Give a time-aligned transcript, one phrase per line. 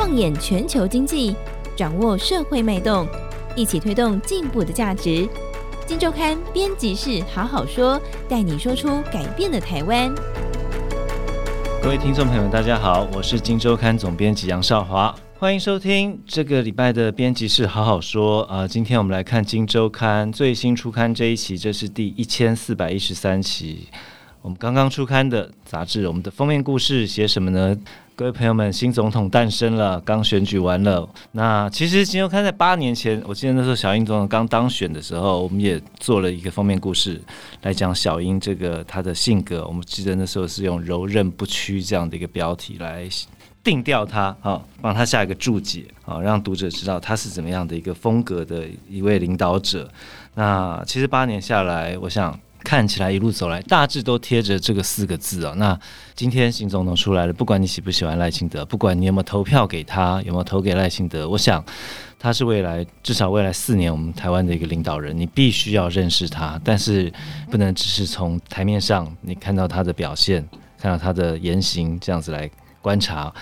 [0.00, 1.36] 放眼全球经济，
[1.76, 3.06] 掌握社会脉动，
[3.54, 5.28] 一起推动进步的价值。
[5.86, 10.10] 金周刊编辑室好好说，带你说出改变的台湾。
[11.82, 23.88] 各位听众朋友们，大家好，我是金周刊总编辑杨少华，欢迎收听这个礼拜的编辑室好好说啊、今天我们来看金周刊最新出刊这一期，这是第一千四百一十三期。
[24.42, 27.76] 我们刚刚出刊的杂志，我们的封面故事写什么呢？
[28.16, 31.06] 各位朋友们，新总统诞生了，刚选举完了。
[31.32, 37.20] 那其实金周刊在八年前，我记得那时候小英总统刚当选的时候，我们也做了一个封面故事
[37.62, 39.66] 来讲小英这个她的性格。
[39.66, 43.06] 我们记得那时候是用柔韧不屈这样的一个标题来
[43.62, 49.90] 定调她，好，帮她下一个注解，好，让读者知道她是怎么样的一个风格的一位领导者。
[50.34, 52.38] 那其实八年下来，我想。
[52.62, 55.78] 看起来一路走来，大致都贴着这个四个字啊、那
[56.14, 61.64] 今天新总统出来了，不管你喜不喜欢赖清德，不管你有没有投票给他，有没有投给赖清德，我想
[62.18, 67.12] 他是未来至少未来四年我们台湾的一个领导人，你必须要认识他，但是
[67.50, 70.46] 不能只是从台面上你看到他的表现，
[70.78, 72.50] 看到他的言行这样子来
[72.82, 73.32] 观察。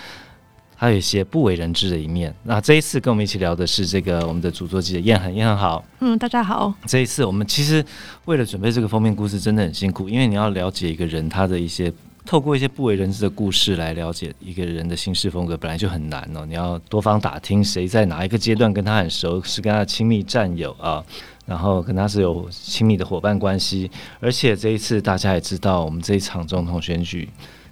[0.80, 2.32] 还有一些不为人知的一面。
[2.44, 5.84] 那这一次跟我们一起聊的是这个我们的主作记者燕恒，燕恒好。
[5.98, 6.72] 嗯，大家好。
[6.86, 7.84] 这一次我们其实
[8.26, 11.92] 为了准备这个封面故事，真的很辛苦，因为你要了解一个人他的一些，
[12.24, 16.46] 透过一些不为人知的故事来了解一个人的行事风格，本来就很难哦。
[16.46, 21.04] 你要多方打听谁在哪一个阶段跟他很熟，是跟他的亲密战友啊，
[21.44, 23.90] 然后跟他是有亲密的伙伴关系。
[24.20, 27.28] 而且这一次大家也知道，我们这一场总统选举。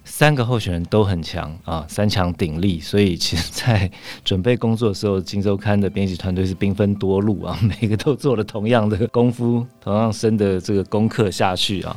[0.09, 3.91] 三个候选人都很强啊，三强鼎立，所以其实，在
[4.25, 11.95] 准备工作的时候，《金周刊》的编辑团队是兵分多路啊， 每个都做了同样的功夫，同样深的这个功课下去啊。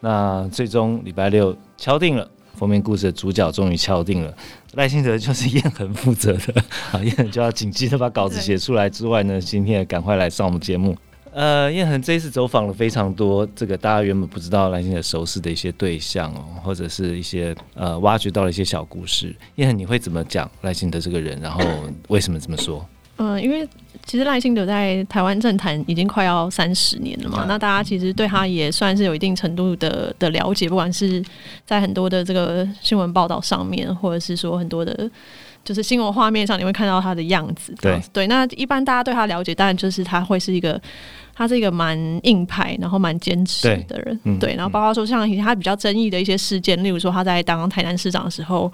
[0.00, 4.32] 那最终礼拜六敲定了封面故事的主角，终于敲定了
[4.74, 6.62] 赖清德就是燕恒负责的
[6.92, 10.96] 啊，燕恒就要紧急的把稿子写出来之外呢，今天也赶快来上我们节目。
[11.38, 19.32] 呃，燕恒这一次走访了非常多这个大家原本不知道赖清德熟识的一些对象哦，或者是一些呃挖掘到了一些小故事。
[19.54, 21.40] 燕恒，你会怎么讲赖清德这个人？
[21.40, 21.60] 然后
[22.08, 22.84] 为什么这么说？
[23.18, 23.64] 嗯、呃，因为
[24.04, 31.24] 其实赖清德在台湾政坛已经快要三十年了嘛，那大家其实对他也算是有一定程度的的了解，不管是
[31.64, 35.08] 在很多的这个新闻报道上面，或者是说很多的。
[35.64, 38.26] 就是新闻画面上你会看到他的样子，对对。
[38.26, 40.80] 那一般大家对他了解，当然就是他会是一个，
[41.34, 44.54] 他是一个蛮硬派，然后蛮坚持的人，对，对。
[44.54, 48.72] 然后包括说像他比较争议的一些事件，例如说他在当台南市长的时候。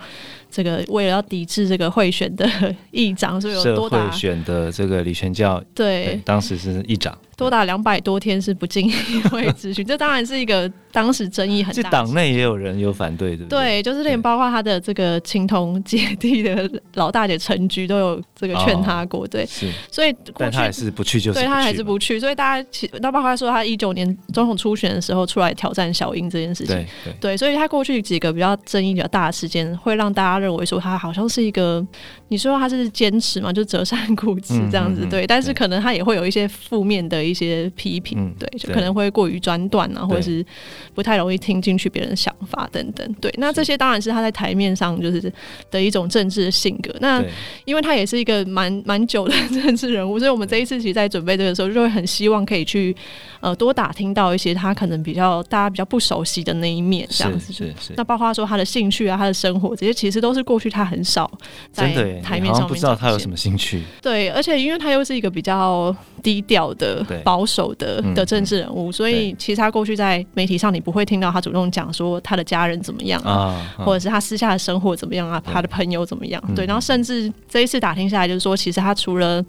[0.50, 2.48] 这个为了要抵制这个贿选的
[2.92, 11.82] 议长，所以有多大贿选的这个李全教，对，当时是议长，多达两百多天是不进 议会咨询，这当然是一个当时争议很大。
[11.82, 13.58] 这党内也有人有反对，对不对？
[13.58, 26.86] 对，就是连包括他的这个情同姐弟的老大姐陈菊都有这个劝他过，对，是，所以但他还是不去，就是对他还是不去，所以大家其那包括说他一九年总统初选的时候出来挑战小英这件事情，
[27.20, 30.34] 对所以他过去几个比较争议比较大的事件，会让大家。
[30.44, 31.82] 认为说他好像是一个，
[32.28, 35.26] 你说他是坚持嘛，就折扇 固执这样子，对。
[35.26, 40.44] 但是可能他也会有一些负面的一些批评，对，就可能会过于专断啊，或者是
[40.94, 43.32] 不太容易听进去别人的想法等等，对。
[43.38, 45.32] 那这些当然是他在台面上就是
[45.70, 46.94] 的一种政治的性格。
[47.00, 47.24] 那
[47.64, 52.94] 因为他也是一个蛮蛮久的政治人物，所以我们这一次其实在准备这个时候，就会很希望可以去
[53.40, 57.52] 呃多打听到一些他可能比较大家比较不熟悉的那一面，这样子。
[57.52, 57.92] 是是。
[57.96, 61.30] 那包括说他的兴趣啊，他的生活这些，其实都是过去他很少
[61.72, 61.88] 在
[62.20, 63.82] 台面上面，不知道他有什么兴趣。
[64.00, 76.42] 对，而且因为他又是一个比较低调的、保守的的政治人物，所以其实他过去在媒体上，你不会听到他主动讲说他的家人怎么样啊，或者是他私下的生活怎么样啊，他的朋友怎么样。
[76.56, 79.44] 对，然后甚至这一次打听下来，就是说，其实他除了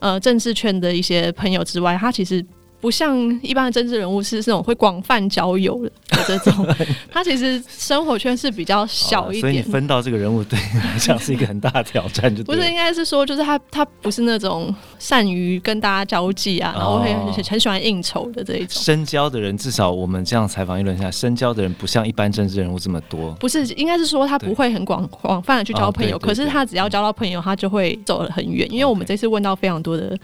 [0.00, 2.44] 呃政治圈的一些朋友之外，他其实。
[2.80, 5.90] 不像一般的政治人物是这种会广泛交友的
[6.26, 6.66] 这种，
[7.10, 18.80] 他其实生活圈是比较小一点，所以你分到这个人物对你来讲是一个很大的挑战，就 不是应该是说，就是他他不是那种善于跟大家交际啊，然后会很喜欢应酬的这一种。
[18.80, 23.32] 深交的人，至少我们这样采访一轮下，深交的人不像一般政治人物这么多。
[23.40, 28.68] 不是，应该是说他不会很广广泛的去交朋友，可是他只要交到朋友，他就会走得很远。
[28.70, 30.16] 因为我们这次问到非常多的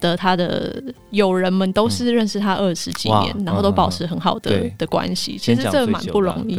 [0.00, 1.81] 的他的友人们都。
[1.82, 5.36] 都是认识他二十几年，然后都保持很好的的关系。
[5.36, 6.56] 其实这蛮不容易。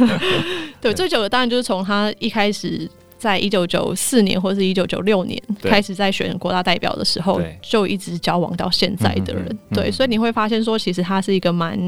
[0.80, 9.58] 对，最久的当然就是从他一开始在一九九四年或者是一九九六年开始在选国大代表的时候，就一直交往到现在的人。
[9.74, 11.78] 对，所以你会发现说，其实他是一个蛮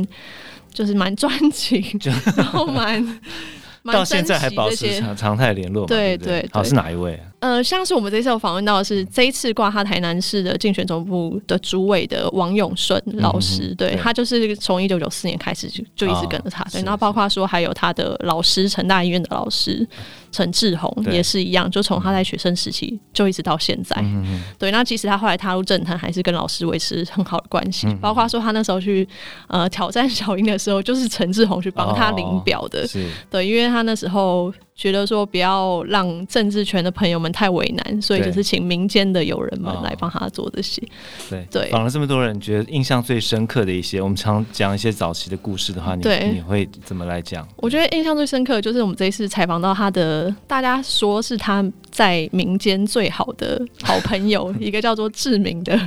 [0.73, 1.83] 就是蛮专情，
[2.37, 3.21] 然后蛮
[3.91, 5.87] 到现在还保持常常态联络。
[5.87, 7.19] 对对，好，是哪一位？
[7.41, 13.97] 呃，像是我们这次有访问到的是这一次挂他台南市的竞选总部的主委的王永顺老师，嗯、对，对。
[13.97, 19.87] 他就是从一九九四年开始就就一直跟着他，哦、对，然后包括说还有他的老师成大医院的老师
[20.31, 29.09] 陈志宏也是一样，就从他在学生时期就一直到现在，嗯、对，那即使他后来踏入政坛，还是跟老师维持很好的关系，嗯、包括说他那时候去
[29.49, 34.53] 呃挑战小英的时候，就是陈志宏去帮他领表的，哦、对，因为他那时候。
[34.81, 40.83] 觉得说不要让政治圈的朋友们太为难，所以就是请民间的友人们来帮他做这些。
[41.29, 46.31] 对对，访了这么多人，觉得印象最深刻的一些，我们常讲一些早期的故事的话，你对。
[46.33, 47.47] 你会怎么来讲？
[47.57, 55.79] 我觉得印象最深刻的就是我们这一次采访到他的，大家说是他在民间最好的好朋友， 一个叫做志明的。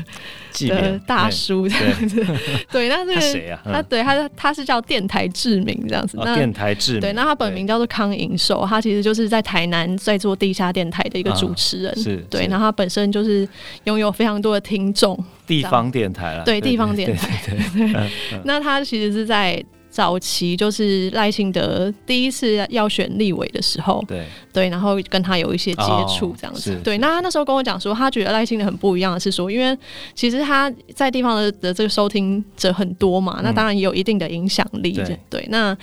[0.69, 2.23] 的大叔这样子，
[2.71, 3.59] 对，那这个谁啊？
[3.65, 13.47] 他对他他是叫电台志明这样子，那电台志明，对，那他本名叫做康银寿，他其实就是在台南在做地下电台的一个主持人，是对，然后他本身就是
[13.85, 18.09] 拥有非常多的听众，地方电台了，对，地方电台，对 对，
[18.43, 19.63] 那他其实是在。
[19.93, 25.83] 早期就是赖清德第一次要选立委的时候，对对，然后跟他有一些接
[26.17, 26.97] 触这样子，哦、对。
[26.97, 29.77] 那他那时候跟我讲说，他觉得赖清德很不一样的是说，因为
[30.15, 35.47] 其实他在地方的的这个收听者很多嘛，嗯、那当然也有一定的影响力，对，对。
[35.51, 35.77] 那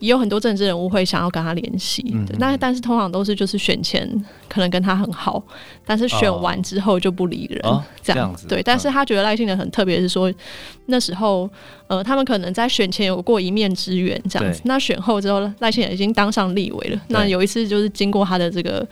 [0.00, 2.04] 也有很多政治人物会想要跟他联系，
[2.38, 4.08] 那、嗯、但是通常都是就是选前
[4.48, 5.42] 可能跟他很好，
[5.84, 8.46] 但是选完之后就不理人，哦、这样子。
[8.46, 10.32] 对，但是他觉得赖清德很特别，是说
[10.86, 11.50] 那时候
[11.88, 14.60] 呃，他们可能在选前有过一面之缘，这样子。
[14.64, 17.00] 那选后之后，赖清德已经当上立委了。
[17.08, 18.86] 那有一次就是经过他的这个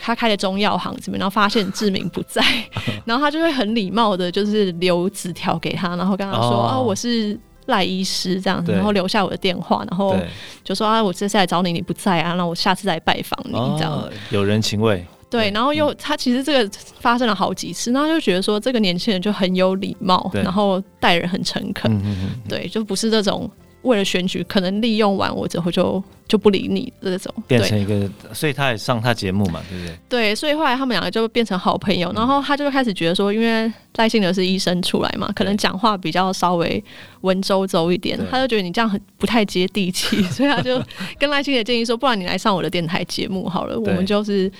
[0.00, 2.40] 他开的中药行这边，然后发现志明不在，
[3.04, 7.36] 然后他就会很礼貌的，就是留纸条给他，然后跟他说：“哦，哦，我是。”
[7.70, 10.14] 赖医师这样子，然后留下我的电话，然后
[10.62, 13.52] 就说啊，我这次来找你，你不在啊，那我下次再拜访你。
[13.78, 14.06] 这样。
[14.28, 15.02] 有人情味。
[15.30, 22.00] 对，然后又他其实这个发生了好几次，然后就觉得说这个年轻人就很有礼貌，然后待人很诚恳，
[22.48, 23.50] 对，就不是这种。
[23.82, 29.98] 为了选举，可能利用完我之后就就不理你这种，变成一个，所以他也上他节目嘛，对不对？
[30.08, 36.82] 对，所以后来他们两个就变成好朋友，然后他就开始觉得说，因为赖清德是医生出来嘛，可能讲话比较稍微
[37.22, 40.82] 文绉绉一点，他就觉得你这样很不太接地气，所以他就
[41.18, 44.50] 跟赖清德建议说，不然你来上我的电台节目好了，我们就是。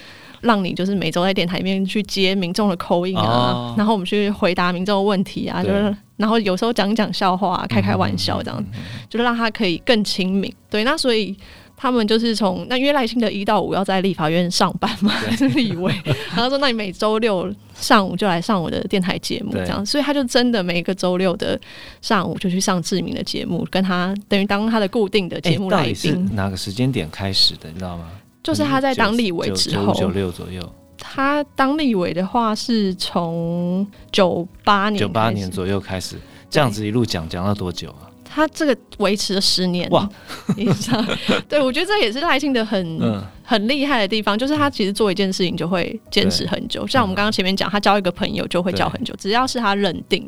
[0.40, 10.52] 让你就是每周在电台里面去接民众的 call in 啊，哦、然后我们去回答民众的问题啊，就是然后有时候讲讲笑话、啊，开开玩笑这样，嗯嗯嗯嗯、就是让他可以更亲民。
[10.68, 11.36] 对，那所以
[11.76, 15.92] 他们就是从那因为赖清德一到五要在立法院上班嘛，对是立委，
[16.34, 21.58] 然后 说那你每周六上午就来上我的电台节目这样，所以他就真的每一个周六的
[22.02, 25.94] 上午就去上志明的节目，跟他等于当他的固定的节目来宾。
[25.94, 27.70] 是哪个时间点开始的？
[27.70, 28.10] 你知道吗？
[28.42, 30.60] 就是他在当立委之后，九六左右。
[30.98, 36.16] 他当立委的话是从九八年，九八年左右开始，
[36.50, 38.08] 这样子一路讲讲到多久啊？
[38.24, 40.08] 他这个维持了十年哇
[40.56, 41.04] 以上，
[41.48, 42.98] 对，我觉得这也是赖清德很。
[43.02, 50.24] 嗯很厉害的地方就是他其实做一件事情就会坚持很久，像我们刚刚前面讲，他交一个朋友就会交很久，只要是他认定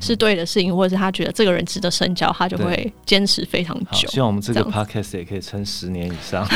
[0.00, 4.08] 是对的事情，或者是他觉得这个人值得深交，他就会坚持非常久。
[4.08, 6.48] 希望我们这个 podcast 也可以撑十年以上。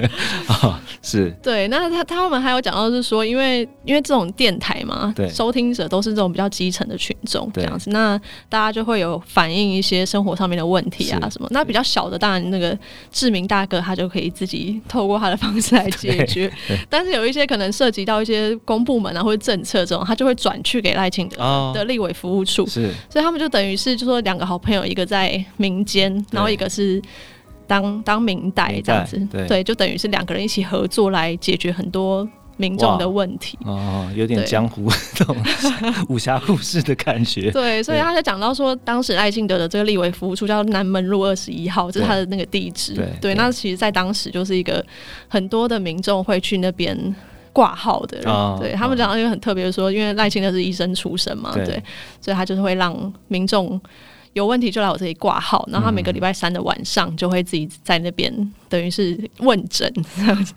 [1.02, 1.30] 是。
[1.42, 8.18] 对，那他他们还有讲到是说，因为因为这种电台嘛，收听者都是这种比较基层的群众这样子，那
[8.48, 11.46] 大家就会有反映一些生活上面的问题啊什么。
[11.50, 12.74] 那比较小的，当然那个
[13.12, 15.17] 志明大哥他就可以自己透过。
[15.18, 16.50] 他的方式来解决，
[16.88, 27.00] 但是有一些可能涉及到一些公部门啊或者政策这种，他就会转去给赖清德的立委服务处，是，所以他们就等于是就说两个好朋友，一个在民间，然后一个是
[27.66, 32.28] 当当明代这样子，对，就等于是两个人一起合作来解决很多。
[32.58, 35.34] 民众的问题哦，有点江湖 这种
[36.08, 37.50] 武侠故事的感觉。
[37.50, 42.92] 对，所以他就讲到说，当时赖清德的这个立委服务处叫南门路二十一号，这是他的那个地址。
[42.94, 44.84] 对，对，那其实，在当时就是一个
[45.28, 47.16] 很多的民众会去那边
[47.52, 48.26] 挂号的人。
[48.26, 51.82] 哦、对他们讲到一个很特别的说，因为赖清德是医生出身嘛，对，对，
[52.20, 53.80] 所以他就是会让民众。
[54.38, 58.32] 有问题就来我这里挂号，然后他每个礼拜三的晚上就会自己在那边，
[58.68, 60.54] 等于是问诊这样子，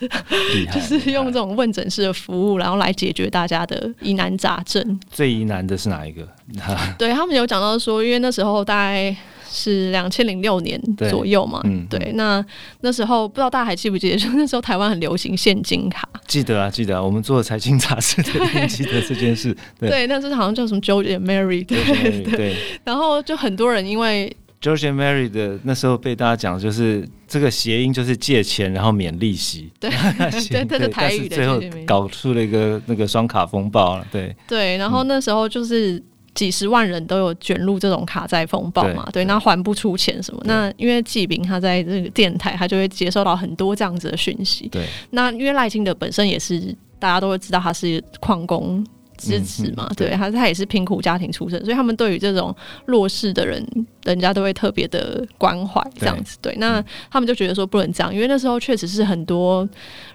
[0.71, 4.81] 就是用这种问诊式的服务，然后来解决大家的疑难杂症。
[5.11, 6.27] 最疑难的是哪一个？
[6.99, 9.15] 对他们有讲到说，因为那时候大概。
[9.51, 11.59] 是两千零六年左右嘛？
[11.65, 12.13] 嗯，对。
[12.15, 12.43] 那
[12.79, 16.07] 那时候不知道大家还记不记得，就 那时候台湾很流行现金卡。
[16.27, 19.55] 记得啊，记得啊，我们做财经杂志的，记得这件事。
[19.79, 21.65] 对，那时候好像叫什么 George and Mary。
[21.65, 22.55] 对对对。
[22.85, 29.89] 然后就很多人因为 George and Mary 的那时候被大家讲，就是这个谐音就是借钱然后免利息，对，
[30.49, 36.01] 对，这是台语的，最后搞出了一个那个双卡风暴了，对，对，然后那时候就是
[36.33, 48.85] 几十万人都有卷入这种卡债风暴嘛，对，那还不出钱什么，那因为纪炳他在这个电台，他就会接收到很多这样子的讯息，对，那因为赖清德本身也是大家都会知道他是矿工。
[49.21, 49.89] 支持嘛？
[49.95, 53.65] 对，他他也是贫苦家庭出身，所以他们对于这种弱势的人，
[54.03, 56.37] 人家都会特别的关怀这样子。
[56.41, 59.67] 对，那他们就觉得说不能这样，因为那时候确实是很多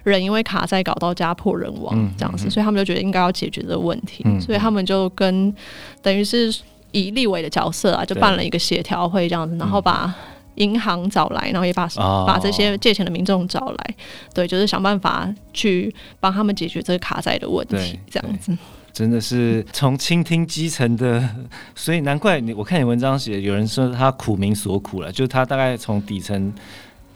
[0.03, 5.53] 人因为卡债搞到家破人亡这样子，所以他们就觉得应该要解决这个问题，所以他们就跟
[6.01, 6.53] 等于是
[6.91, 10.13] 以立委的角色啊，就办了一个协调会这样子，然后把
[10.55, 13.95] 银行找来，然后也把、哦、把这些借钱的民众找来，
[14.33, 18.57] 对，就是想办法去帮他们解决这个卡债的问题，这样子。
[18.97, 21.23] 真的是从倾听基层的，
[21.75, 26.51] 所以难怪你我看你文章写，有人说他苦民所苦了，就是他大概从底层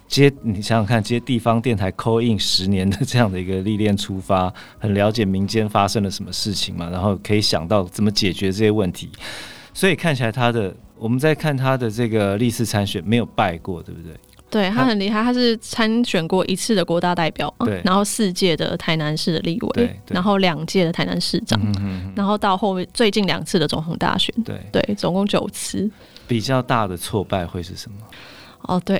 [0.07, 9.09] 接，你想想看，接地方电台 call in 十年的这样的一个历练出发，很了解民间发生了什么事情嘛，然后可以想到怎么解决这些问题，
[9.73, 14.13] 所以看起来他的，我们在看他的这个历次参选没有败过，对不对？
[14.51, 21.59] 对，他很厉害，他是参选过一次的国大代表，对，然后四届的台南市的立委，然后两届的台南市长，
[22.15, 25.89] 然后到后面最近两次的总统大选，对对，总共九次。
[26.27, 27.97] 比较大的挫败会是什么？
[28.63, 28.97] 哦，对，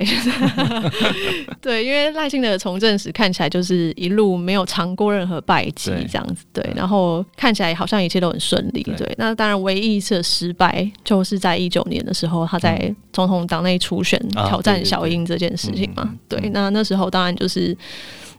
[1.62, 9.16] 对，因为赖幸的从政时看起来就是一路没有尝过任何败绩这样子，对，然后看起来好像一切都很顺利，对，对。
[9.18, 16.50] 那当然，唯一一次的失败就是在一九年的时候，他在总统党内初选挑战小英这件事情嘛，对。
[16.50, 17.76] 那那时候当然就是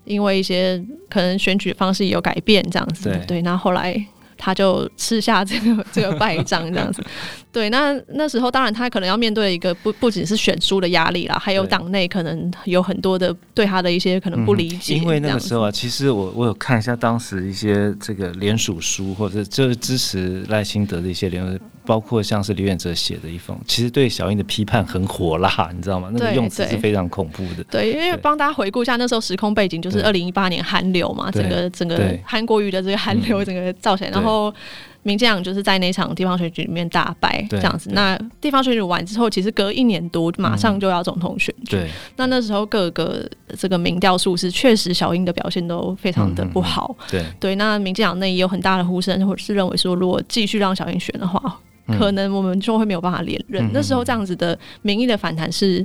[0.04, 3.42] 因为一些可能选举方式也有改变这样子，对，对。
[3.42, 4.04] 那后来。
[4.44, 7.00] 他就吃下这个这个败仗这样子，
[7.52, 14.94] 对，那那时候当然他可能要面对一个不不仅是选书的压力啦，还有党内可能有很多的对他的一些可能不理解。
[14.94, 21.60] 因为那个时候啊，其实我我有看一下当时一些这个联署书，或者就是支持赖清德的一些联。
[21.84, 26.08] 包括像是李远哲写的一封，其实对小英的批判很火辣，你知道吗？
[26.12, 27.64] 那个用词是非常恐怖的。
[27.68, 34.54] 对，对，因为帮大家回顾一下那时候时空背景，就是二零一八年韩流嘛，整个整个韩国语的这个韩流整个造起来，然后。
[35.02, 37.90] 民进党就是在那场地方选举里面大败，这样子。
[37.92, 41.76] 那地方选举完之后，其实隔一年多，马上就要总统选举。
[41.76, 41.88] 对。
[42.16, 43.28] 那那时候各个
[43.58, 46.96] 这个民调数是确实小英的表现都非常的不好。
[47.10, 47.24] 对。
[47.40, 47.54] 对。
[47.56, 51.60] 那民进党内也有很大的呼声，或者是认为说，如果继续让小英选的话，
[51.98, 53.68] 可能我们就会没有办法连任。
[53.72, 55.84] 那时候这样子的民意的反弹是。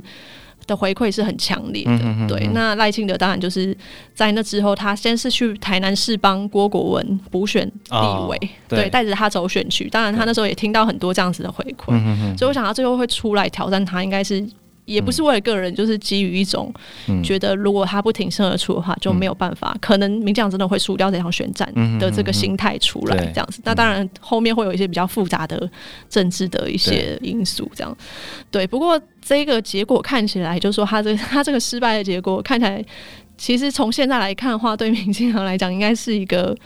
[0.68, 2.46] 的回馈是很强烈的，嗯、哼哼哼对。
[2.54, 3.76] 那赖清德当然就是
[4.14, 9.88] 在那之后，他先是去台南市帮郭国文补选立委，哦、对，带着他走选区。
[9.88, 14.46] 当然，他那时候也听到很多这样子的回馈，嗯、所以我想他最后会出来挑战他，应该是。
[14.88, 16.72] 也不是为了个人，就是基于一种
[17.22, 23.60] 觉得，如果他不挺身而出的话，就没有办法，可能民进党真的会输掉这场选战的这个心态出来，这样子。
[23.64, 25.70] 那当然后面会有一些比较复杂的
[26.08, 27.96] 政治的一些因素，这样。
[28.50, 32.82] 对，不过这个结果看起来，就是说他这他这个失败的结果看起来，
[33.36, 36.56] 其实从现在来看的话，对民进党来讲，应该是一个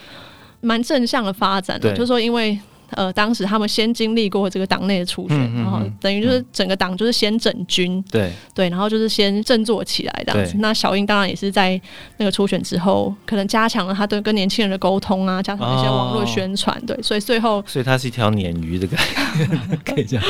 [0.60, 2.58] 蛮正向的发展的，就是说因为。
[2.92, 10.56] 呃，当时他们先经历过这个党内的初选，嗯、然后等于就是整个党就是先整军，对对，然后就是先振作起来这样子。
[10.58, 11.80] 那小英当然也是在
[12.18, 19.00] 那个初选之后，可能加强了他对跟年轻人的沟通啊，加强一些网络宣传，哦、对，所以最后，所以他是一条鲶鱼的感
[19.38, 19.46] 觉，
[19.94, 20.24] 可以这样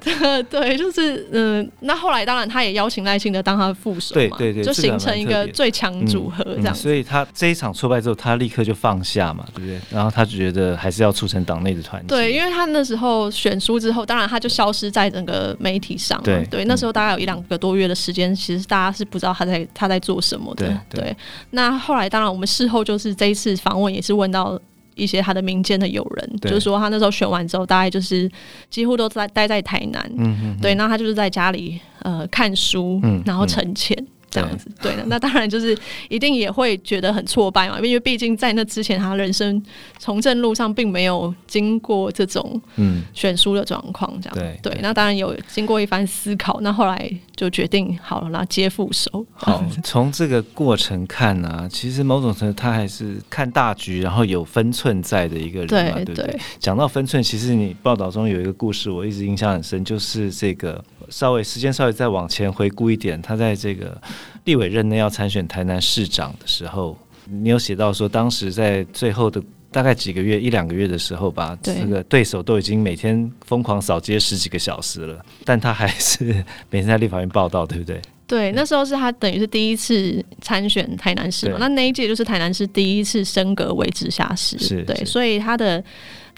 [0.00, 0.44] 讲。
[0.48, 6.72] 对，就是嗯、呃，那后来当然他也邀请赖清德当他的副手嘛，对对对，就形成一个最强组合这样。
[6.72, 9.80] 所以他这一场挫败之后，他立刻就放下嘛，对不对？
[9.90, 11.82] 然后他就觉得还是要促成党内的。
[12.06, 16.20] 对，因为他那时候选书之后，当然他就消失在整个媒体上。
[16.22, 20.66] 对对，那时候大概有一两个多月的时间，其实大家是不知道他在他在做什么的。
[20.88, 21.16] 对，对，
[21.50, 24.60] 那后来当然我们事后就是这一次访问也是问到
[24.94, 28.30] 一些他的民间的友人，就是说他那时候选完之后，大概就是
[28.68, 30.02] 几乎都在待在台南。
[30.16, 33.96] 嗯哼哼对，那他就是在家里呃看书，然后存钱。
[33.98, 35.76] 嗯这样子，对的，那当然就是
[36.08, 39.62] 一定也会觉得很挫败嘛，因为毕竟在那之前，他人生
[39.98, 43.02] 从政路上并没有经过这种嗯。
[43.14, 44.58] 选输的状况，这样对。
[44.62, 49.26] 对，那当然有经过一番思考，那后来就决定好了，那接副手。
[49.34, 56.40] 好，从这个过程看呢、啊，其实某种程度他还是看大局，然后有分寸在的一个人嘛，对不对，对？
[56.60, 63.96] 讲到分寸，其实你报道中有一个故事，我一直印象很深，就是这个稍微时间稍微再往前回顾一点，他在这个。
[64.44, 66.96] 立委任内要参选台南市长的时候，
[67.26, 69.38] 你有写到说，当时在最后的
[69.70, 76.24] 大大概几个月一两个月的时候吧，这个对手都已经每天疯狂扫街十几个小时了，但他还是
[76.68, 78.00] 每天在立法院报道，对不对？
[78.26, 85.82] 对，那时候是他等于是第一次参选台南市嘛，那那一届就是台南市第一次升格为直辖市，是对，所以他的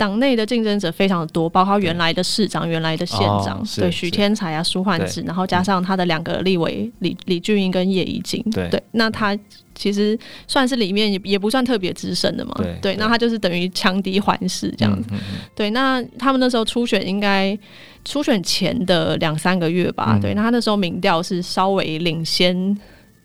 [0.01, 9.39] 党内的竞争者非常的多，包括原来的市长、原来的县长，哦、对，许天才啊、舒焕智，然后加上他的两个立委李李俊英跟叶宜津，对，对，那他。
[9.73, 15.71] 其实算是里面也也不算特别资深的嘛，对，对，那他就是等于强敌环视这样子，嗯嗯嗯、对。
[15.71, 17.59] 那他们那时候初选应该
[18.05, 20.35] 初选前的两三个月吧，嗯、对。
[20.35, 22.77] 那他那时候民调是稍微领先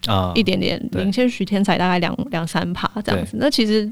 [0.06, 3.36] 啊一点点，领先许天才大概两两三趴这样子。
[3.38, 3.92] 那其实。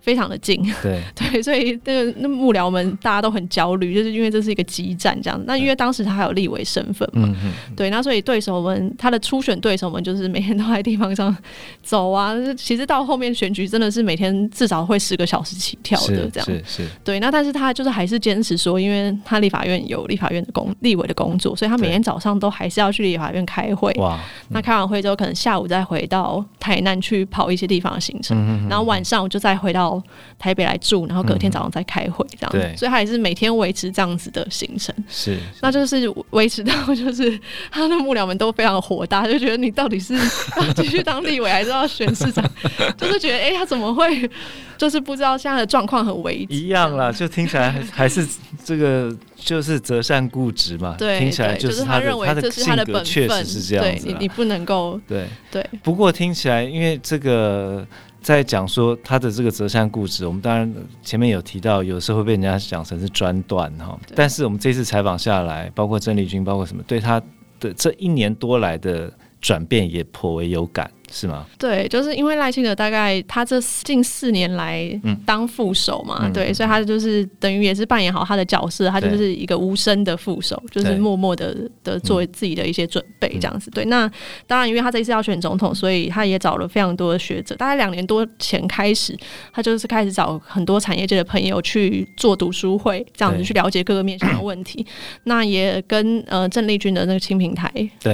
[0.00, 5.44] 非常的近，对 对，所以那个那幕僚们大家都很焦虑，就是因为这是一个激战这样子。
[5.46, 11.36] 那因为当时他还有立委身份嘛，嗯、对，那所以对手们他的初选对手们就是每天都在地方上
[11.82, 12.34] 走啊。
[12.56, 16.88] 其实到后面选举真的是每天至少会十个小时起跳的这样，是是，是。
[17.04, 23.92] 对，那但是他就是还是坚持说，因为他立法院有立法院的工立委的工作，所以他每天早上都还是要去立法院开会。
[23.98, 29.89] 哇，那开完会之后，可能下午再回到台南去跑一些地方的行程，嗯、然后晚上我就再回到。
[30.38, 34.94] 台北来住，然后隔天早上再开会，这样子，嗯、所以他也是每天维持这样子的行程。
[35.08, 37.38] 是，是，那就是维持到就是
[37.70, 42.44] 他的幕僚们都非常火大，就觉得你到底是要继续当立委，还是要选市长？
[42.98, 44.30] 就是觉得，哎、欸，他怎么会？
[44.76, 46.64] 就是不知道现在的状况很危急。
[46.64, 48.26] 一样啦，就听起来还是
[48.64, 50.94] 这个，就是择善固执嘛。
[50.96, 54.06] 对，听起来就是他认为这是他的本分，确实是这样子。
[54.08, 55.62] 你你不能够对对。
[55.62, 57.86] 对不过听起来，因为这个。
[58.20, 60.72] 在讲说他的这个折扇固执，我们当然
[61.02, 63.98] 前面有提到，有时候会被人家讲成是专断哈。
[64.14, 67.20] 但是我们这次采访下来，包括郑丽君，包括什么，对他
[67.58, 70.90] 的这一年多来的转变也颇为有感。
[71.10, 71.44] 是吗？
[71.58, 74.88] 对，就是因为赖清德大概他这近四年来
[75.26, 83.68] 当副手嘛，嗯、对，所以他就是等于也是扮演好他的角色，他就是一个无声的副手，就是默默的的做自己的一些准备这样子。
[83.72, 84.08] 对，那
[84.46, 87.56] 当然，因为他这一次要选总统，所以他也找了非常多的学者。
[87.56, 89.18] 大概两年多前开始，
[89.52, 94.86] 他就是开始找很多产业界的朋友去做读书会，这样子去了解各个面向的问题。
[95.24, 97.68] 那也跟呃郑丽君的那个青平台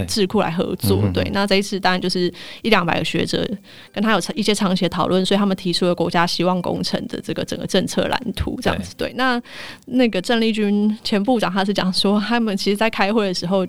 [0.08, 1.02] 智库来合作。
[1.12, 2.85] 对，对，那这一次当然就是一两。
[2.86, 3.46] 百个学者
[3.92, 9.06] 跟他有一些长期的讨论，所以他们提出了国家希望工程的这个整个政策蓝图，这样子对。
[9.06, 9.40] 对，那
[9.84, 13.64] 那个郑丽君前部长他是讲说，他们其实在开会的时候，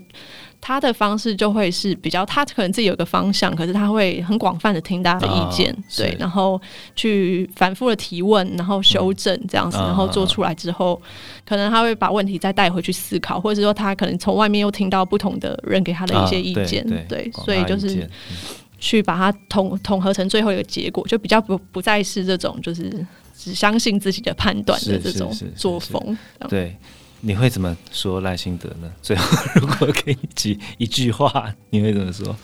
[0.59, 6.59] 他的方式就会是比较，他可能自己有个方向，可是他会很广泛的听大家的意见，哦、对，然后
[6.95, 18.09] 去反复的提问，然后修正这样子，嗯、然后做出来之后，嗯、可能他会把问题再带回去思考，或者是说他可能从外面又听到不同的人给他的一些意见，对，所以就是。
[18.77, 26.17] 去把它统统合成最后一个结果，就比较不不再是这种就是只相信自己的判断的这种作风。
[26.47, 26.75] 对，
[27.21, 28.91] 你会怎么说赖清德呢？
[29.01, 32.35] 最后如果给你举一句话，你会怎么说？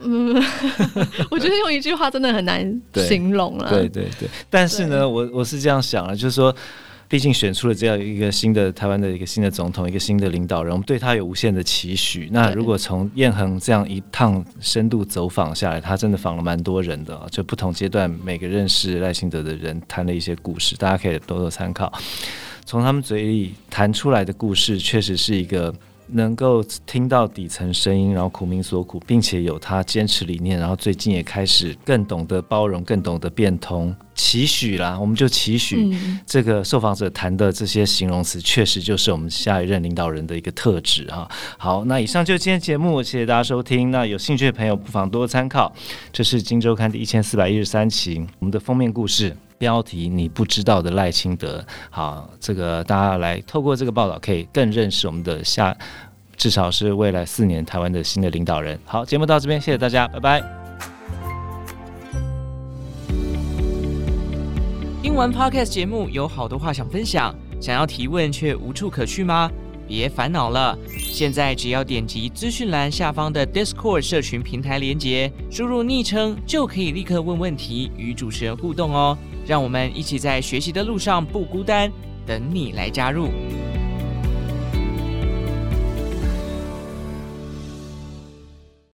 [0.00, 0.34] 嗯，
[1.30, 3.70] 我觉得用一句话真的很难形容了。
[3.70, 6.54] 对对对，但是呢，我我是这样想了，就是说。
[7.08, 12.28] 毕竟选出了这样一个新的台湾的一个新的总统，一个新的领导人，我们对他有无限的期许。
[12.32, 21.92] 那如果从彦恒这样一趟深度走访下来，他真的访了蛮多人的，就不同阶段每个认识赖清德的人谈了一些故事，大家可以多多参考。
[22.64, 25.74] 从他们嘴里谈出来的故事，确实是一个。
[26.08, 41.28] 能够听到底层声音，然后苦民所苦，并且有他坚持理念，然后最近也开始更懂得包容，更懂得变通，期许啦，我们就期许这个受访者谈的这些形容词，确实就是我们下一任领导人的一个特质啊。
[41.58, 43.90] 好，那以上就是今天节目，谢谢大家收听。
[43.90, 45.72] 那有兴趣的朋友不妨多参考，
[46.12, 49.36] 这是《今周刊》第一千四百一十三期我们的封面故事。
[49.58, 55.76] 标题你不知道的赖清德，好，这个大家来透过这个报道，可以更认识我们的下，
[56.36, 58.78] 至少是未来四年台湾的新的领导人。
[58.84, 60.42] 好，节目到这边，谢谢大家，拜拜。
[65.02, 69.50] 听完 Podcast 节目，有好多话想分享，想要提问却无处可去吗？
[69.88, 79.16] 别烦恼了，现在只要点击资讯栏下方的 Discord 社群平台连接，输入昵称就可以立刻问问题，与主持人互动哦。
[79.46, 81.90] 让我们一起在学习的路上不孤单，
[82.26, 83.28] 等你来加入。